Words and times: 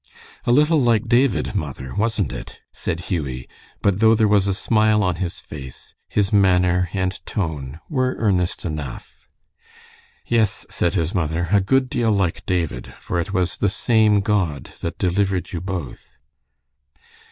"A 0.45 0.51
little 0.51 0.81
like 0.81 1.07
David, 1.07 1.53
mother, 1.53 1.93
wasn't 1.93 2.33
it?" 2.33 2.59
said 2.73 3.01
Hughie; 3.01 3.47
but 3.83 3.99
though 3.99 4.15
there 4.15 4.27
was 4.27 4.47
a 4.47 4.53
smile 4.55 5.03
on 5.03 5.17
his 5.17 5.37
face, 5.39 5.93
his 6.09 6.33
manner 6.33 6.89
and 6.91 7.23
tone 7.23 7.79
were 7.87 8.15
earnest 8.17 8.65
enough. 8.65 9.27
"Yes," 10.25 10.65
said 10.71 10.95
his 10.95 11.13
mother, 11.13 11.49
"a 11.51 11.61
good 11.61 11.87
deal 11.87 12.09
like 12.11 12.43
David, 12.47 12.95
for 12.99 13.19
it 13.19 13.31
was 13.31 13.57
the 13.57 13.69
same 13.69 14.21
God 14.21 14.73
that 14.79 14.97
delivered 14.97 15.51
you 15.51 15.61
both." 15.61 16.15